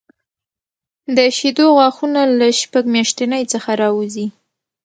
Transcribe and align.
د 1.15 1.17
شېدو 1.37 1.65
غاښونه 1.77 2.21
له 2.39 2.47
شپږ 2.61 2.83
میاشتنۍ 2.95 3.43
څخه 3.53 3.69
راوځي. 3.81 4.27